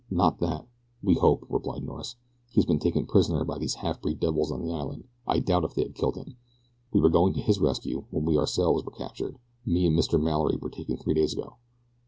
[0.09, 0.65] "Not that
[1.03, 2.15] we hope," replied Norris.
[2.49, 5.03] "He has been taken prisoner by these half breed devils on the island.
[5.27, 6.37] I doubt if they have killed him
[6.91, 9.37] we were going to his rescue when we ourselves were captured.
[9.63, 10.19] He and Mr.
[10.19, 11.57] Mallory were taken three days ago."